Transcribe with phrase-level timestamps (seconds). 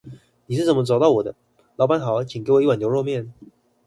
[0.47, 1.35] 你是怎麼找到我的？
[1.75, 3.29] 老闆好，請給我一碗牛肉麵